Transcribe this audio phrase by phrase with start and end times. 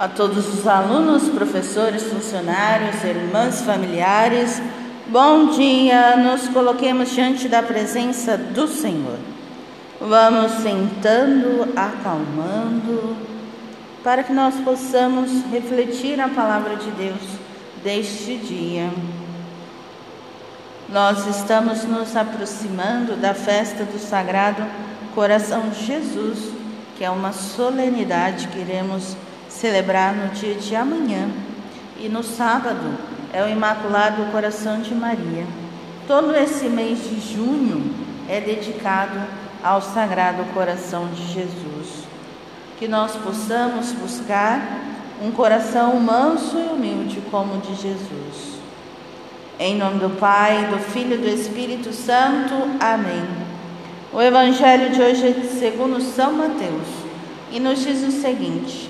[0.00, 4.58] a todos os alunos, professores, funcionários, irmãs, familiares,
[5.08, 6.16] bom dia.
[6.16, 9.18] Nos coloquemos diante da presença do Senhor.
[10.00, 13.14] Vamos sentando, acalmando,
[14.02, 17.20] para que nós possamos refletir a palavra de Deus
[17.84, 18.90] deste dia.
[20.88, 24.64] Nós estamos nos aproximando da festa do Sagrado
[25.14, 26.38] Coração de Jesus,
[26.96, 29.14] que é uma solenidade que iremos
[29.50, 31.28] celebrar no dia de amanhã.
[31.98, 32.94] E no sábado
[33.32, 35.44] é o Imaculado Coração de Maria.
[36.06, 37.94] Todo esse mês de junho
[38.28, 39.20] é dedicado
[39.62, 42.04] ao Sagrado Coração de Jesus.
[42.78, 44.60] Que nós possamos buscar
[45.22, 48.58] um coração manso e humilde como o de Jesus.
[49.58, 52.54] Em nome do Pai, do Filho e do Espírito Santo.
[52.80, 53.28] Amém.
[54.12, 56.88] O Evangelho de hoje é segundo São Mateus
[57.52, 58.89] e nos diz o seguinte: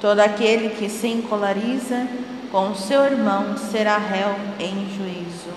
[0.00, 2.06] Todo aquele que se encolariza
[2.50, 5.50] com seu irmão será réu em juízo.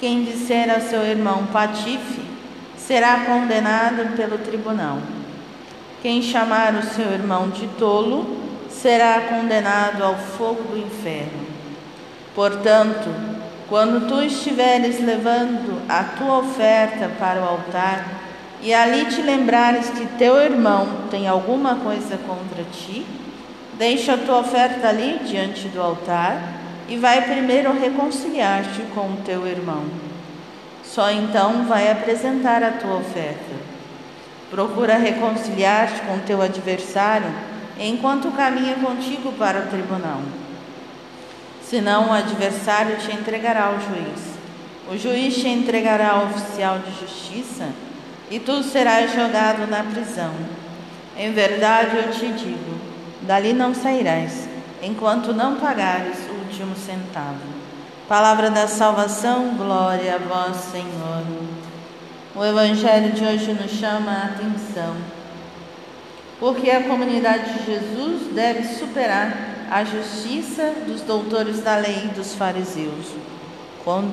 [0.00, 2.22] Quem disser a seu irmão patife
[2.76, 4.98] será condenado pelo tribunal.
[6.02, 8.36] Quem chamar o seu irmão de tolo
[8.70, 11.46] será condenado ao fogo do inferno.
[12.34, 13.08] Portanto,
[13.68, 18.27] quando tu estiveres levando a tua oferta para o altar
[18.62, 23.06] e ali te lembrares que teu irmão tem alguma coisa contra ti,
[23.78, 26.42] Deixa a tua oferta ali diante do altar
[26.88, 29.84] e vai primeiro reconciliar-te com o teu irmão.
[30.82, 33.54] Só então vai apresentar a tua oferta.
[34.50, 37.32] Procura reconciliar-te com teu adversário
[37.78, 40.22] enquanto caminha contigo para o tribunal.
[41.62, 44.38] Senão o adversário te entregará ao juiz.
[44.90, 47.68] O juiz te entregará ao oficial de justiça
[48.30, 50.32] e tu serás jogado na prisão.
[51.16, 52.78] Em verdade eu te digo
[53.28, 54.48] dali não sairás,
[54.82, 57.58] enquanto não pagares o último centavo.
[58.08, 61.22] Palavra da salvação, glória a vós, Senhor.
[62.34, 64.96] O Evangelho de hoje nos chama a atenção,
[66.40, 69.36] porque a comunidade de Jesus deve superar
[69.70, 73.08] a justiça dos doutores da lei e dos fariseus.
[73.84, 74.10] Como,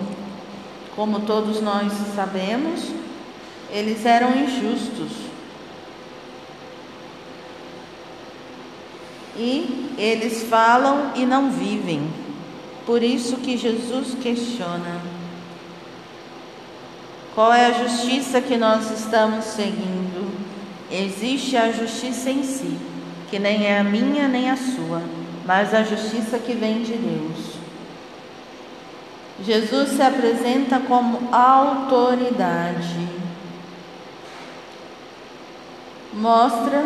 [0.93, 2.81] como todos nós sabemos,
[3.75, 5.11] eles eram injustos
[9.35, 12.09] e eles falam e não vivem.
[12.85, 15.01] Por isso que Jesus questiona:
[17.33, 20.33] qual é a justiça que nós estamos seguindo?
[20.89, 22.77] Existe a justiça em si,
[23.29, 25.01] que nem é a minha nem a sua,
[25.45, 27.55] mas a justiça que vem de Deus.
[29.43, 33.24] Jesus se apresenta como autoridade.
[36.15, 36.83] Mostra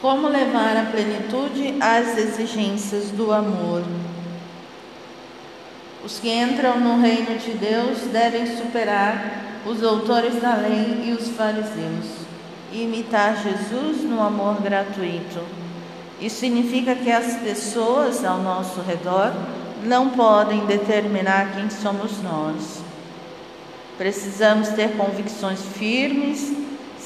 [0.00, 3.84] como levar à plenitude as exigências do amor.
[6.02, 11.28] Os que entram no reino de Deus devem superar os autores da lei e os
[11.28, 12.22] fariseus
[12.72, 15.40] e imitar Jesus no amor gratuito.
[16.18, 19.32] Isso significa que as pessoas ao nosso redor
[19.84, 22.80] não podem determinar quem somos nós.
[23.98, 26.52] Precisamos ter convicções firmes,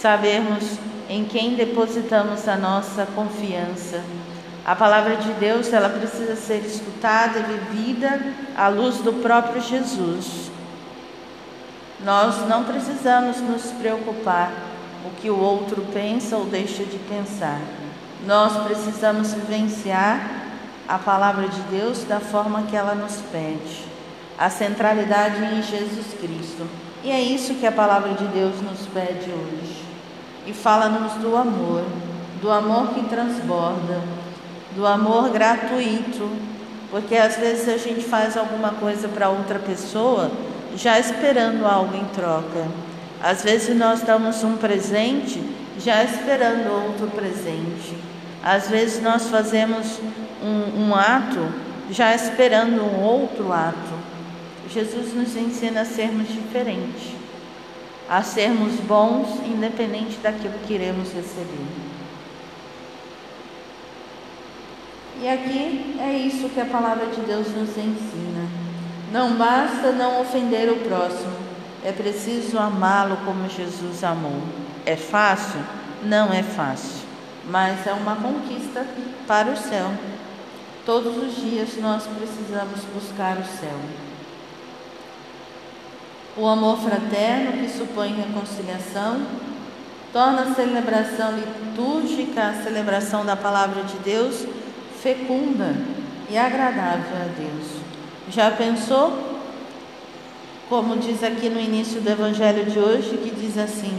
[0.06, 0.78] sabermos
[1.08, 4.00] em quem depositamos a nossa confiança.
[4.64, 8.22] A palavra de Deus, ela precisa ser escutada e vivida
[8.56, 10.48] à luz do próprio Jesus.
[12.04, 14.52] Nós não precisamos nos preocupar
[15.04, 17.60] o que o outro pensa ou deixa de pensar.
[18.24, 20.20] Nós precisamos vivenciar
[20.86, 23.82] a palavra de Deus da forma que ela nos pede.
[24.38, 26.64] A centralidade em Jesus Cristo.
[27.02, 29.85] E é isso que a palavra de Deus nos pede hoje
[30.46, 31.84] e fala-nos do amor,
[32.40, 34.00] do amor que transborda,
[34.74, 36.30] do amor gratuito,
[36.90, 40.30] porque às vezes a gente faz alguma coisa para outra pessoa
[40.76, 42.66] já esperando algo em troca.
[43.20, 45.42] Às vezes nós damos um presente
[45.78, 47.96] já esperando outro presente.
[48.42, 49.98] Às vezes nós fazemos
[50.42, 51.48] um, um ato
[51.90, 53.96] já esperando um outro ato.
[54.70, 57.25] Jesus nos ensina a sermos diferentes
[58.08, 61.66] a sermos bons, independente daquilo que iremos receber.
[65.20, 68.48] E aqui é isso que a palavra de Deus nos ensina.
[69.10, 71.32] Não basta não ofender o próximo,
[71.84, 74.42] é preciso amá-lo como Jesus amou.
[74.84, 75.60] É fácil?
[76.02, 77.06] Não é fácil,
[77.48, 78.86] mas é uma conquista
[79.26, 79.90] para o céu.
[80.84, 84.05] Todos os dias nós precisamos buscar o céu.
[86.36, 89.22] O amor fraterno, que supõe reconciliação,
[90.12, 94.46] torna a celebração litúrgica, a celebração da palavra de Deus,
[95.00, 95.74] fecunda
[96.28, 97.80] e agradável a Deus.
[98.28, 99.36] Já pensou?
[100.68, 103.98] Como diz aqui no início do Evangelho de hoje, que diz assim: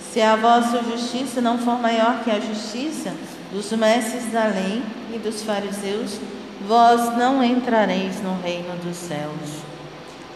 [0.00, 3.12] Se a vossa justiça não for maior que a justiça
[3.52, 4.82] dos mestres da lei
[5.12, 6.18] e dos fariseus,
[6.66, 9.73] vós não entrareis no reino dos céus.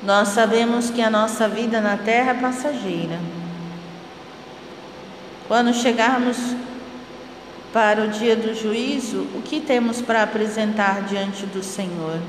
[0.03, 3.19] Nós sabemos que a nossa vida na terra é passageira.
[5.49, 6.37] Quando chegarmos
[7.73, 12.21] para o dia do juízo, o que temos para apresentar diante do Senhor?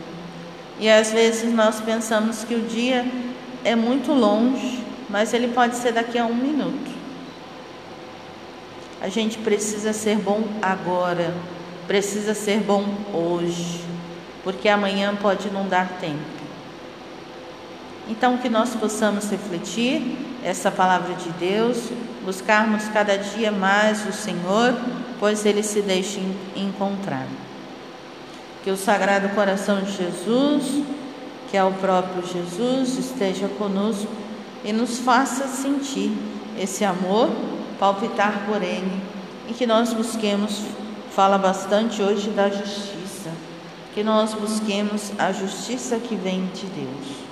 [0.79, 3.05] E às vezes nós pensamos que o dia
[3.63, 6.89] é muito longe, mas ele pode ser daqui a um minuto.
[9.01, 11.33] A gente precisa ser bom agora,
[11.87, 13.81] precisa ser bom hoje,
[14.43, 16.38] porque amanhã pode não dar tempo.
[18.09, 21.77] Então, que nós possamos refletir essa palavra de Deus,
[22.25, 24.75] buscarmos cada dia mais o Senhor,
[25.19, 26.19] pois Ele se deixa
[26.55, 27.27] encontrar.
[28.63, 30.83] Que o Sagrado Coração de Jesus,
[31.51, 34.11] que é o próprio Jesus, esteja conosco
[34.65, 36.11] e nos faça sentir
[36.57, 37.29] esse amor,
[37.79, 39.01] palpitar por Ele,
[39.47, 40.63] e que nós busquemos,
[41.11, 43.29] fala bastante hoje da justiça,
[43.93, 47.28] que nós busquemos a justiça que vem de Deus.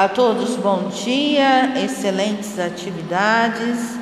[0.00, 3.97] A todos bom dia, excelentes atividades.